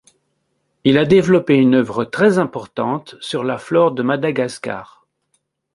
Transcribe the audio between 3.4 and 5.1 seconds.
la flore de Madagascar.